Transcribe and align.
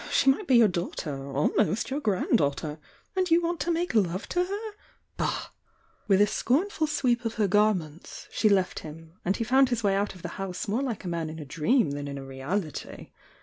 She 0.09 0.31
might 0.31 0.47
be 0.47 0.55
your 0.55 0.67
daughter— 0.67 1.27
almost 1.31 1.91
your 1.91 1.99
granddaughter! 1.99 2.79
And 3.15 3.29
you 3.29 3.39
want 3.39 3.59
to 3.59 3.71
make 3.71 3.93
love 3.93 4.27
to 4.29 4.45
her? 4.45 4.71
Bah!" 5.15 5.49
With 6.07 6.19
a 6.21 6.25
scornful 6.25 6.87
sweep 6.87 7.23
of 7.23 7.35
her 7.35 7.47
garments 7.47 8.27
she 8.31 8.49
left 8.49 8.79
him, 8.79 9.13
and 9.23 9.37
he 9.37 9.43
found 9.43 9.69
his 9.69 9.83
way 9.83 9.93
out 9.95 10.15
of 10.15 10.23
the 10.23 10.29
house 10.41 10.67
more 10.67 10.81
like 10.81 11.03
a 11.03 11.07
man 11.07 11.29
m 11.29 11.37
a 11.37 11.45
dream 11.45 11.91
than 11.91 12.07
in 12.07 12.17
a 12.17 12.25
reality. 12.25 13.11